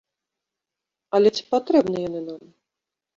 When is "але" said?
1.17-1.29